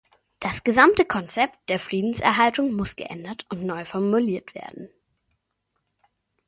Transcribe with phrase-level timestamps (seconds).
[0.39, 4.89] Das gesamte Konzept der Friedenserhaltung muss geändert und neu formuliert werden.